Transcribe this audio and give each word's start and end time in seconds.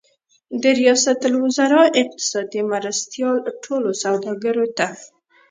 د 0.61 0.63
ریاست 0.79 1.19
الوزار 1.27 1.73
اقتصادي 2.01 2.61
مرستیال 2.71 3.37
ټولو 3.63 3.89
سوداګرو 4.03 4.65
ته 4.77 4.87